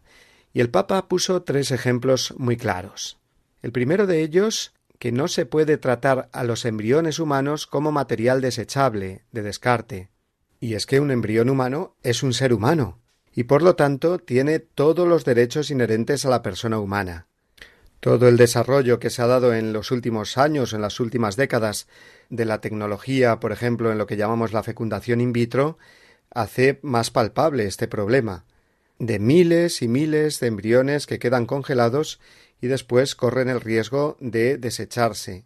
[0.54, 3.18] y el Papa puso tres ejemplos muy claros.
[3.62, 8.42] El primero de ellos, que no se puede tratar a los embriones humanos como material
[8.42, 10.10] desechable, de descarte.
[10.60, 13.00] Y es que un embrión humano es un ser humano,
[13.34, 17.28] y por lo tanto tiene todos los derechos inherentes a la persona humana.
[18.00, 21.88] Todo el desarrollo que se ha dado en los últimos años, en las últimas décadas,
[22.30, 25.78] de la tecnología, por ejemplo, en lo que llamamos la fecundación in vitro,
[26.32, 28.46] hace más palpable este problema
[29.00, 32.20] de miles y miles de embriones que quedan congelados
[32.62, 35.46] y después corren el riesgo de desecharse.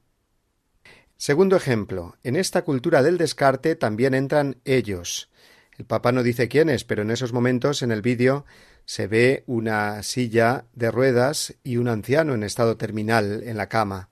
[1.17, 5.29] Segundo ejemplo, en esta cultura del descarte también entran ellos,
[5.77, 8.45] el Papa no dice quién es, pero en esos momentos en el vídeo
[8.85, 14.09] se ve una silla de ruedas y un anciano en estado terminal en la cama.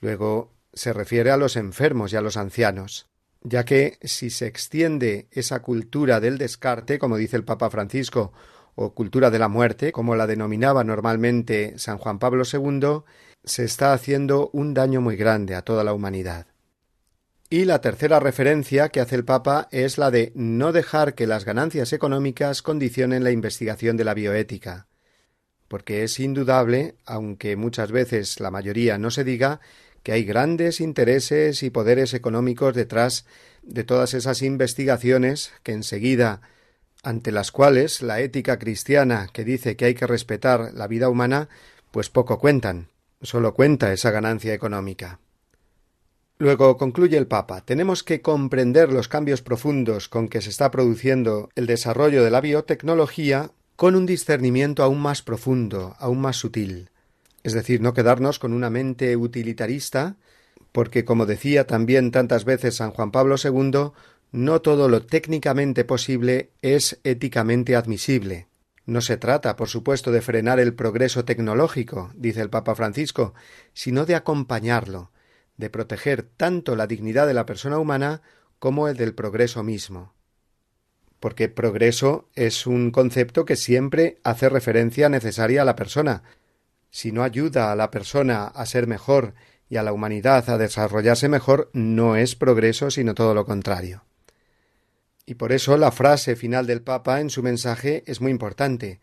[0.00, 3.08] Luego se refiere a los enfermos y a los ancianos,
[3.42, 8.32] ya que si se extiende esa cultura del descarte, como dice el Papa Francisco,
[8.74, 13.02] o cultura de la muerte, como la denominaba normalmente San Juan Pablo II,
[13.44, 16.46] se está haciendo un daño muy grande a toda la humanidad.
[17.50, 21.44] Y la tercera referencia que hace el Papa es la de no dejar que las
[21.44, 24.86] ganancias económicas condicionen la investigación de la bioética,
[25.68, 29.60] porque es indudable, aunque muchas veces la mayoría no se diga,
[30.02, 33.26] que hay grandes intereses y poderes económicos detrás
[33.62, 36.40] de todas esas investigaciones que enseguida
[37.02, 41.48] ante las cuales la ética cristiana que dice que hay que respetar la vida humana,
[41.90, 42.88] pues poco cuentan,
[43.20, 45.18] solo cuenta esa ganancia económica.
[46.38, 51.50] Luego concluye el Papa tenemos que comprender los cambios profundos con que se está produciendo
[51.54, 56.91] el desarrollo de la biotecnología con un discernimiento aún más profundo, aún más sutil.
[57.42, 60.16] Es decir, no quedarnos con una mente utilitarista,
[60.72, 63.92] porque como decía también tantas veces San Juan Pablo II,
[64.32, 68.48] no todo lo técnicamente posible es éticamente admisible.
[68.84, 73.34] No se trata, por supuesto, de frenar el progreso tecnológico, dice el Papa Francisco,
[73.74, 75.12] sino de acompañarlo,
[75.56, 78.22] de proteger tanto la dignidad de la persona humana
[78.58, 80.14] como el del progreso mismo.
[81.20, 86.24] Porque progreso es un concepto que siempre hace referencia necesaria a la persona.
[86.92, 89.34] Si no ayuda a la persona a ser mejor
[89.68, 94.04] y a la humanidad a desarrollarse mejor, no es progreso, sino todo lo contrario.
[95.26, 99.00] Y por eso la frase final del Papa en su mensaje es muy importante.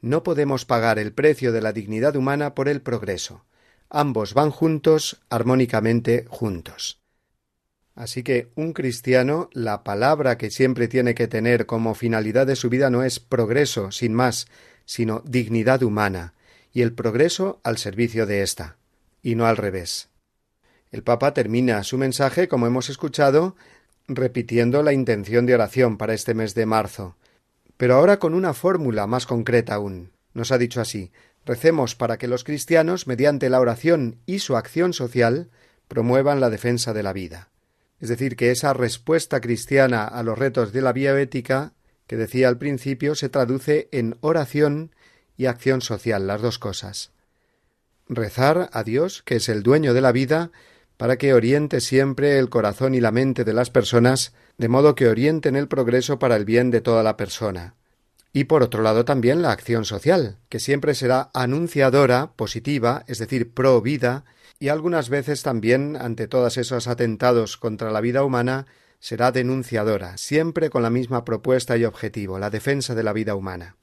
[0.00, 3.44] No podemos pagar el precio de la dignidad humana por el progreso
[3.92, 7.00] ambos van juntos, armónicamente juntos.
[7.94, 12.70] Así que un cristiano, la palabra que siempre tiene que tener como finalidad de su
[12.70, 14.46] vida no es progreso, sin más,
[14.86, 16.32] sino dignidad humana,
[16.72, 18.76] y el progreso al servicio de ésta,
[19.22, 20.08] y no al revés.
[20.90, 23.56] El Papa termina su mensaje, como hemos escuchado,
[24.08, 27.16] repitiendo la intención de oración para este mes de marzo,
[27.76, 30.12] pero ahora con una fórmula más concreta aún.
[30.34, 31.10] Nos ha dicho así
[31.44, 35.50] Recemos para que los cristianos, mediante la oración y su acción social,
[35.88, 37.50] promuevan la defensa de la vida.
[38.00, 41.72] Es decir, que esa respuesta cristiana a los retos de la bioética
[42.06, 44.94] que decía al principio se traduce en oración
[45.36, 47.12] y acción social, las dos cosas.
[48.08, 50.50] Rezar a Dios, que es el dueño de la vida,
[50.96, 55.08] para que oriente siempre el corazón y la mente de las personas, de modo que
[55.08, 57.74] orienten el progreso para el bien de toda la persona.
[58.32, 63.52] Y por otro lado también la acción social, que siempre será anunciadora, positiva, es decir,
[63.52, 64.24] pro vida,
[64.58, 68.66] y algunas veces también, ante todos esos atentados contra la vida humana,
[69.00, 73.76] será denunciadora, siempre con la misma propuesta y objetivo, la defensa de la vida humana.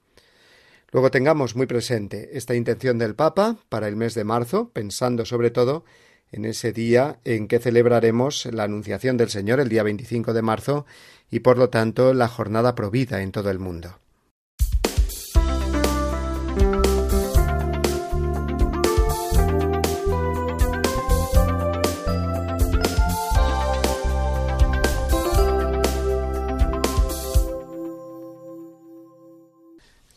[0.92, 5.50] Luego tengamos muy presente esta intención del Papa para el mes de marzo, pensando sobre
[5.50, 5.84] todo
[6.32, 10.86] en ese día en que celebraremos la Anunciación del Señor, el día 25 de marzo,
[11.30, 13.98] y por lo tanto la jornada provida en todo el mundo.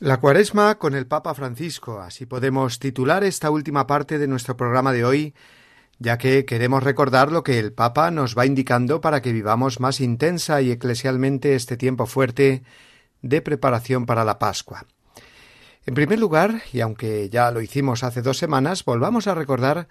[0.04, 4.92] La cuaresma con el Papa Francisco, así podemos titular esta última parte de nuestro programa
[4.92, 5.34] de hoy,
[5.98, 10.02] ya que queremos recordar lo que el Papa nos va indicando para que vivamos más
[10.02, 12.64] intensa y eclesialmente este tiempo fuerte
[13.22, 14.88] de preparación para la Pascua.
[15.86, 19.88] En primer lugar, y aunque ya lo hicimos hace dos semanas, volvamos a recordar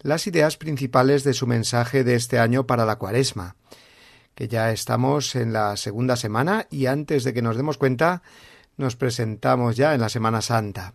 [0.00, 3.54] las ideas principales de su mensaje de este año para la Cuaresma,
[4.34, 8.24] que ya estamos en la segunda semana y antes de que nos demos cuenta,
[8.82, 10.94] nos presentamos ya en la Semana Santa.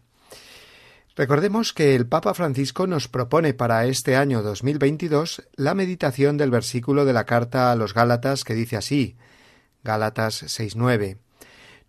[1.15, 7.05] Recordemos que el Papa Francisco nos propone para este año 2022 la meditación del versículo
[7.05, 9.17] de la carta a los Gálatas que dice así,
[9.83, 11.17] Gálatas 6.9,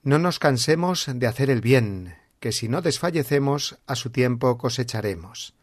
[0.03, 5.55] No nos cansemos de hacer el bien, que si no desfallecemos, a su tiempo cosecharemos.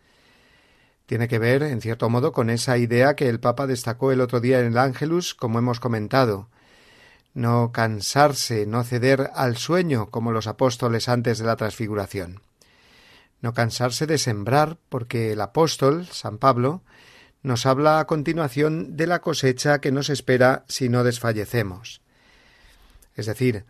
[1.08, 4.42] Tiene que ver, en cierto modo, con esa idea que el Papa destacó el otro
[4.42, 6.50] día en el Ángelus, como hemos comentado,
[7.36, 12.42] no cansarse, no ceder al sueño como los apóstoles antes de la transfiguración.
[13.42, 16.82] No cansarse de sembrar, porque el apóstol, San Pablo,
[17.44, 22.02] nos habla a continuación de la cosecha que nos espera si no desfallecemos.
[23.16, 23.66] Es decir,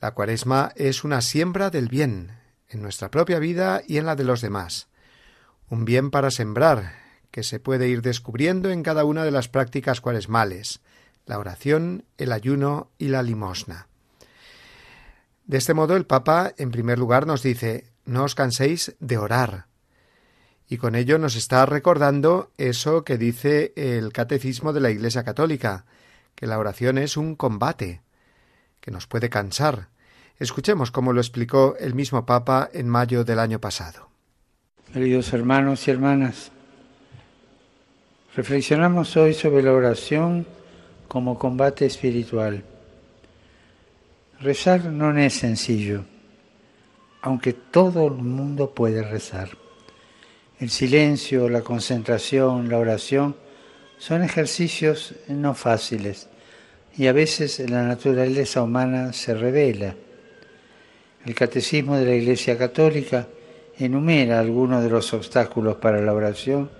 [0.00, 2.38] la cuaresma es una siembra del bien,
[2.68, 4.86] en nuestra propia vida y en la de los demás.
[5.68, 6.94] Un bien para sembrar,
[7.32, 10.80] que se puede ir descubriendo en cada una de las prácticas cuaresmales,
[11.28, 13.86] la oración, el ayuno y la limosna.
[15.44, 19.66] De este modo el Papa, en primer lugar, nos dice no os canséis de orar.
[20.68, 25.84] Y con ello nos está recordando eso que dice el Catecismo de la Iglesia Católica,
[26.34, 28.00] que la oración es un combate,
[28.80, 29.88] que nos puede cansar.
[30.38, 34.08] Escuchemos cómo lo explicó el mismo Papa en mayo del año pasado.
[34.92, 36.50] Queridos hermanos y hermanas,
[38.34, 40.46] reflexionamos hoy sobre la oración
[41.08, 42.62] como combate espiritual.
[44.40, 46.04] Rezar no es sencillo,
[47.22, 49.48] aunque todo el mundo puede rezar.
[50.60, 53.34] El silencio, la concentración, la oración
[53.98, 56.28] son ejercicios no fáciles
[56.96, 59.94] y a veces la naturaleza humana se revela.
[61.24, 63.26] El Catecismo de la Iglesia Católica
[63.78, 66.70] enumera algunos de los obstáculos para la oración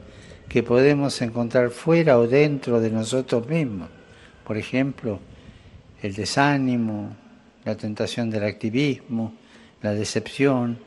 [0.48, 3.88] que podemos encontrar fuera o dentro de nosotros mismos
[4.49, 5.20] por ejemplo,
[6.01, 7.14] el desánimo,
[7.66, 9.34] la tentación del activismo,
[9.82, 10.78] la decepción,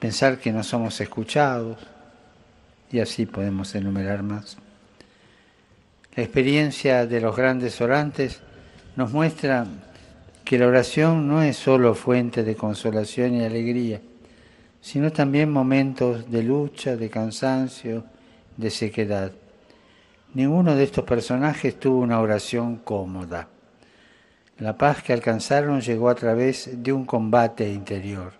[0.00, 1.78] pensar que no somos escuchados,
[2.90, 4.56] y así podemos enumerar más.
[6.16, 8.40] La experiencia de los grandes orantes
[8.96, 9.68] nos muestra
[10.44, 14.00] que la oración no es solo fuente de consolación y alegría,
[14.80, 18.02] sino también momentos de lucha, de cansancio,
[18.56, 19.30] de sequedad.
[20.32, 23.48] Ninguno de estos personajes tuvo una oración cómoda.
[24.58, 28.34] La paz que alcanzaron llegó a través de un combate interior.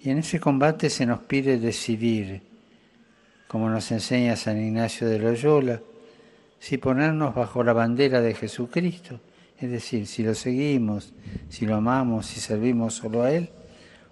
[0.00, 2.42] Y en ese combate se nos pide decidir,
[3.46, 5.82] como nos enseña San Ignacio de Loyola,
[6.58, 9.20] si ponernos bajo la bandera de Jesucristo,
[9.56, 11.12] es decir, si lo seguimos,
[11.48, 13.50] si lo amamos, si servimos solo a Él,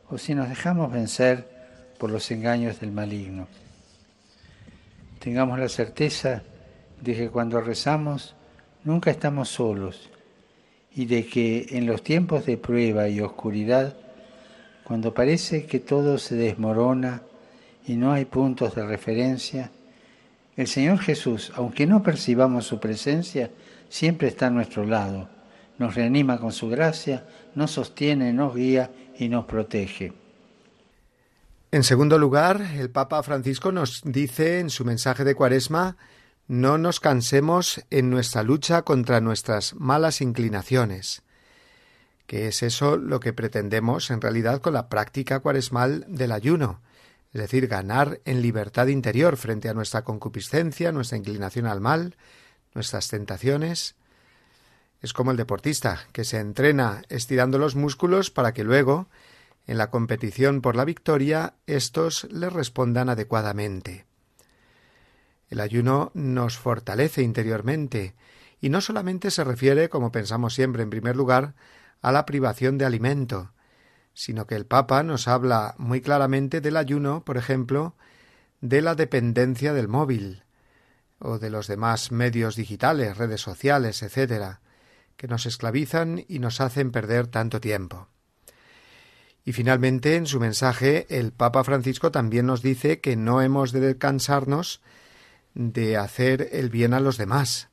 [0.08, 1.48] o si nos dejamos vencer
[1.98, 3.48] por los engaños del maligno
[5.18, 6.42] tengamos la certeza
[7.00, 8.34] de que cuando rezamos
[8.84, 10.10] nunca estamos solos
[10.94, 13.96] y de que en los tiempos de prueba y oscuridad,
[14.84, 17.22] cuando parece que todo se desmorona
[17.86, 19.70] y no hay puntos de referencia,
[20.56, 23.50] el Señor Jesús, aunque no percibamos su presencia,
[23.88, 25.28] siempre está a nuestro lado,
[25.78, 30.12] nos reanima con su gracia, nos sostiene, nos guía y nos protege.
[31.70, 35.98] En segundo lugar, el Papa Francisco nos dice en su mensaje de Cuaresma
[36.46, 41.20] no nos cansemos en nuestra lucha contra nuestras malas inclinaciones,
[42.26, 46.80] que es eso lo que pretendemos en realidad con la práctica cuaresmal del ayuno,
[47.34, 52.16] es decir, ganar en libertad interior frente a nuestra concupiscencia, nuestra inclinación al mal,
[52.72, 53.94] nuestras tentaciones.
[55.02, 59.08] Es como el deportista, que se entrena estirando los músculos para que luego,
[59.68, 64.06] en la competición por la victoria, éstos le respondan adecuadamente.
[65.50, 68.14] El ayuno nos fortalece interiormente,
[68.62, 71.54] y no solamente se refiere, como pensamos siempre en primer lugar,
[72.00, 73.52] a la privación de alimento,
[74.14, 77.94] sino que el Papa nos habla muy claramente del ayuno, por ejemplo,
[78.62, 80.44] de la dependencia del móvil
[81.18, 84.62] o de los demás medios digitales, redes sociales, etcétera,
[85.18, 88.08] que nos esclavizan y nos hacen perder tanto tiempo.
[89.48, 93.96] Y finalmente, en su mensaje, el Papa Francisco también nos dice que no hemos de
[93.96, 94.82] cansarnos
[95.54, 97.70] de hacer el bien a los demás,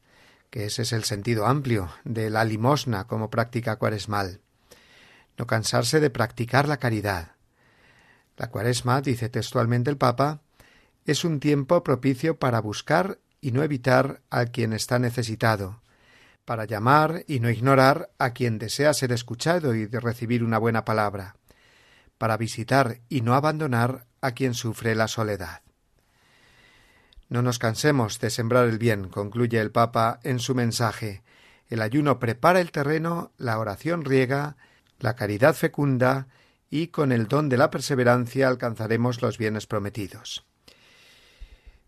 [0.49, 4.39] que ese es el sentido amplio de la limosna como práctica cuaresmal.
[5.37, 7.33] No cansarse de practicar la caridad.
[8.37, 10.39] La cuaresma, dice textualmente el Papa,
[11.05, 15.81] es un tiempo propicio para buscar y no evitar a quien está necesitado,
[16.45, 20.85] para llamar y no ignorar a quien desea ser escuchado y de recibir una buena
[20.85, 21.35] palabra,
[22.17, 25.61] para visitar y no abandonar a quien sufre la soledad.
[27.29, 31.23] No nos cansemos de sembrar el bien, concluye el Papa en su mensaje.
[31.67, 34.57] El ayuno prepara el terreno, la oración riega,
[34.99, 36.27] la caridad fecunda,
[36.69, 40.45] y con el don de la perseverancia alcanzaremos los bienes prometidos.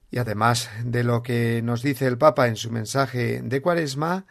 [0.09, 4.25] Y además de lo que nos dice el Papa en su mensaje de Cuaresma,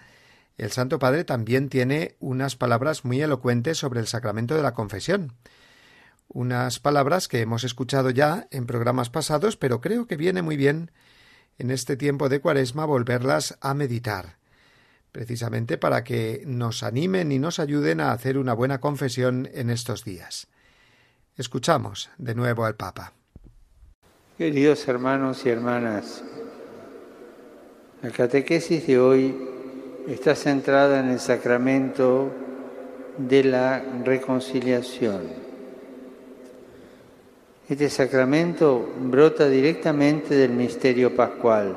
[0.57, 5.35] el Santo Padre también tiene unas palabras muy elocuentes sobre el sacramento de la confesión
[6.29, 10.91] unas palabras que hemos escuchado ya en programas pasados, pero creo que viene muy bien
[11.59, 14.37] en este tiempo de Cuaresma volverlas a meditar,
[15.13, 20.05] precisamente para que nos animen y nos ayuden a hacer una buena confesión en estos
[20.05, 20.49] días.
[21.37, 23.13] Escuchamos de nuevo al Papa.
[24.37, 26.23] Queridos hermanos y hermanas,
[28.03, 29.35] la catequesis de hoy
[30.07, 32.31] está centrada en el sacramento
[33.17, 35.46] de la reconciliación
[37.69, 41.77] este sacramento brota directamente del misterio pascual.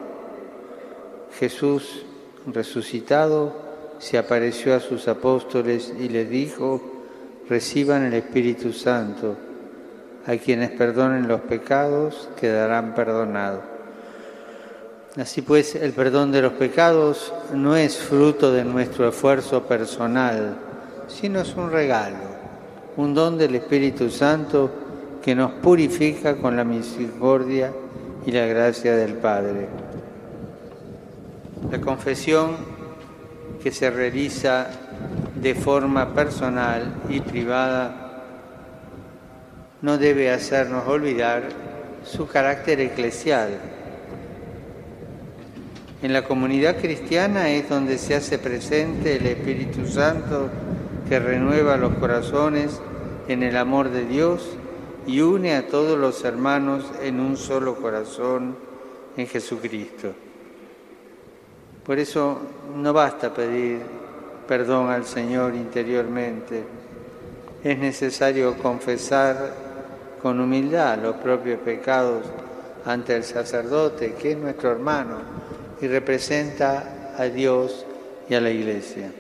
[1.40, 2.06] Jesús
[2.46, 3.56] resucitado
[3.98, 6.80] se apareció a sus apóstoles y les dijo,
[7.50, 9.36] reciban el Espíritu Santo.
[10.28, 13.64] A quienes perdonen los pecados quedarán perdonados.
[15.18, 20.56] Así pues, el perdón de los pecados no es fruto de nuestro esfuerzo personal,
[21.08, 22.18] sino es un regalo,
[22.96, 24.70] un don del Espíritu Santo
[25.30, 27.72] que nos purifica con la misericordia
[28.26, 29.68] y la gracia del Padre.
[31.70, 32.56] La confesión
[33.62, 34.66] que se realiza
[35.40, 38.24] de forma personal y privada
[39.84, 41.44] no debe hacernos olvidar
[42.04, 43.50] su carácter eclesial.
[46.02, 50.50] En la comunidad cristiana es donde se hace presente el Espíritu Santo
[51.08, 52.82] que renueva los corazones
[53.28, 54.58] en el amor de Dios
[55.10, 58.56] y une a todos los hermanos en un solo corazón
[59.18, 60.14] en Jesucristo.
[61.84, 62.38] Por eso
[62.76, 63.80] no basta pedir
[64.48, 66.64] perdón al Señor interiormente,
[67.64, 69.52] es necesario confesar
[70.22, 72.24] con humildad los propios pecados
[72.86, 75.18] ante el sacerdote, que es nuestro hermano
[75.82, 77.84] y representa a Dios
[78.30, 79.12] y a la Iglesia.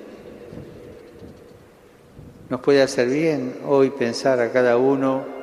[2.47, 5.38] Nos puede hacer bien hoy pensar a cada uno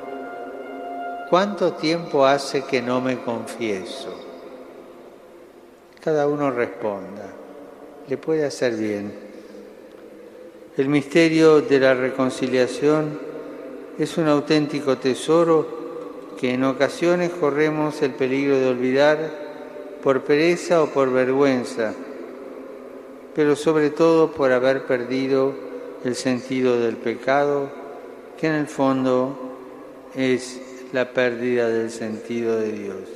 [1.29, 4.13] ¿Cuánto tiempo hace que no me confieso?
[6.01, 7.25] Cada uno responda.
[8.07, 9.11] Le puede hacer bien.
[10.77, 13.19] El misterio de la reconciliación
[13.99, 19.17] es un auténtico tesoro que en ocasiones corremos el peligro de olvidar
[20.01, 21.93] por pereza o por vergüenza,
[23.35, 25.53] pero sobre todo por haber perdido
[26.05, 27.69] el sentido del pecado,
[28.37, 29.37] que en el fondo
[30.15, 30.61] es
[30.93, 33.09] la pérdida del sentido de Dios.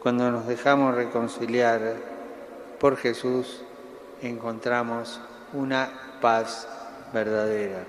[0.00, 1.96] Cuando nos dejamos reconciliar
[2.78, 3.62] por Jesús,
[4.22, 5.20] encontramos
[5.52, 5.90] una
[6.20, 6.66] paz
[7.12, 7.84] verdadera.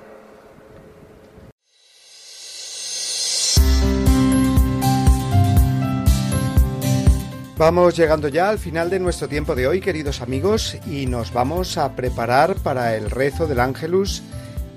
[7.57, 11.77] Vamos llegando ya al final de nuestro tiempo de hoy, queridos amigos, y nos vamos
[11.77, 14.23] a preparar para el rezo del ángelus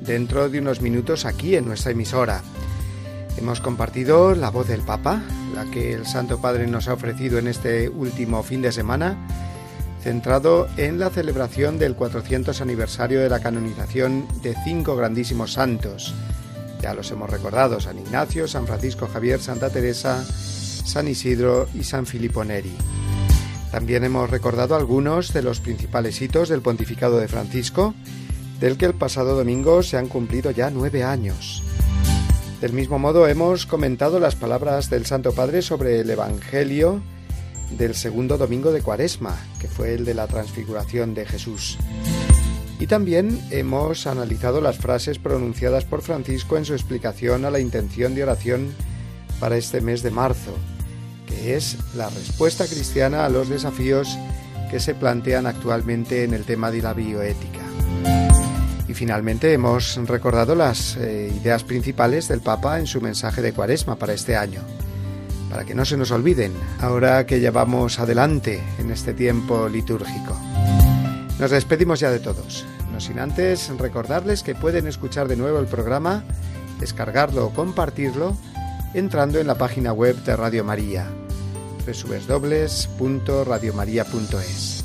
[0.03, 2.43] dentro de unos minutos aquí en nuestra emisora.
[3.37, 5.23] Hemos compartido la voz del Papa,
[5.55, 9.17] la que el Santo Padre nos ha ofrecido en este último fin de semana,
[10.03, 16.15] centrado en la celebración del 400 aniversario de la canonización de cinco grandísimos santos.
[16.81, 22.07] Ya los hemos recordado, San Ignacio, San Francisco Javier, Santa Teresa, San Isidro y San
[22.07, 22.77] Filippo Neri.
[23.73, 27.95] También hemos recordado algunos de los principales hitos del pontificado de Francisco,
[28.61, 31.63] del que el pasado domingo se han cumplido ya nueve años.
[32.65, 37.03] Del mismo modo hemos comentado las palabras del Santo Padre sobre el Evangelio
[37.77, 41.77] del segundo domingo de Cuaresma, que fue el de la transfiguración de Jesús.
[42.81, 48.15] Y también hemos analizado las frases pronunciadas por Francisco en su explicación a la intención
[48.15, 48.73] de oración
[49.41, 50.55] para este mes de marzo,
[51.27, 54.17] que es la respuesta cristiana a los desafíos
[54.71, 57.61] que se plantean actualmente en el tema de la bioética.
[58.89, 63.97] Y finalmente hemos recordado las eh, ideas principales del Papa en su mensaje de Cuaresma
[63.97, 64.61] para este año,
[65.51, 70.39] para que no se nos olviden ahora que llevamos adelante en este tiempo litúrgico.
[71.39, 75.67] Nos despedimos ya de todos, no sin antes recordarles que pueden escuchar de nuevo el
[75.67, 76.25] programa,
[76.79, 78.37] descargarlo o compartirlo
[78.93, 81.09] entrando en la página web de Radio María,
[81.87, 84.85] www.radiomaria.es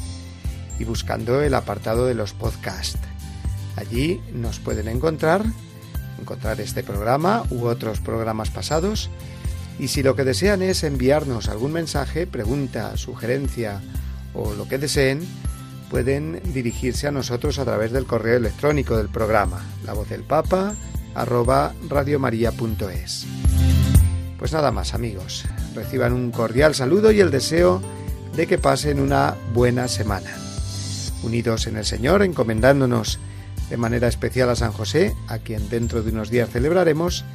[0.80, 3.09] y buscando el apartado de los podcasts.
[3.80, 5.45] Allí nos pueden encontrar,
[6.19, 9.09] encontrar este programa u otros programas pasados.
[9.80, 13.80] Y si lo que desean es enviarnos algún mensaje, pregunta, sugerencia
[14.34, 15.25] o lo que deseen,
[15.89, 20.75] pueden dirigirse a nosotros a través del correo electrónico del programa, la voz del papa,
[21.15, 23.27] arroba radiomaria.es.
[24.38, 27.82] Pues nada más amigos, reciban un cordial saludo y el deseo
[28.36, 30.36] de que pasen una buena semana.
[31.23, 33.19] Unidos en el Señor, encomendándonos
[33.70, 37.26] de manera especial a San José, a quien dentro de unos días celebraremos,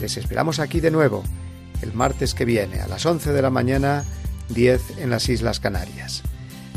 [0.00, 1.22] les esperamos aquí de nuevo
[1.82, 4.04] el martes que viene a las 11 de la mañana,
[4.48, 6.22] 10 en las Islas Canarias.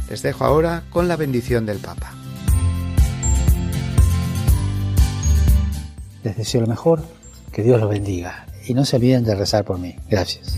[0.09, 2.13] Les dejo ahora con la bendición del Papa.
[6.23, 7.01] Les deseo lo mejor,
[7.51, 9.95] que Dios los bendiga y no se olviden de rezar por mí.
[10.09, 10.57] Gracias.